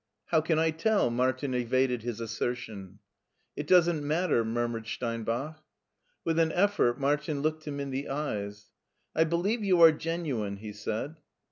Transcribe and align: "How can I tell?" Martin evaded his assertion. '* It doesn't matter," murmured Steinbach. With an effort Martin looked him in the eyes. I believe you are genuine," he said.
"How 0.31 0.41
can 0.41 0.57
I 0.57 0.71
tell?" 0.71 1.11
Martin 1.11 1.53
evaded 1.53 2.01
his 2.01 2.19
assertion. 2.19 2.97
'* 3.27 3.55
It 3.55 3.67
doesn't 3.67 4.01
matter," 4.03 4.43
murmured 4.43 4.87
Steinbach. 4.87 5.61
With 6.25 6.39
an 6.39 6.51
effort 6.53 6.99
Martin 6.99 7.43
looked 7.43 7.67
him 7.67 7.79
in 7.79 7.91
the 7.91 8.09
eyes. 8.09 8.71
I 9.15 9.25
believe 9.25 9.63
you 9.63 9.79
are 9.83 9.91
genuine," 9.91 10.57
he 10.57 10.73
said. 10.73 11.17